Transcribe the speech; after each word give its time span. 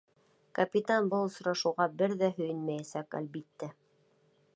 Капитан 0.59 1.09
был 1.11 1.27
осрашыуға 1.27 1.87
бер 1.99 2.15
ҙә 2.21 2.31
һөйөнмәйәсәк, 2.39 3.15
әлбиттә. 3.21 3.71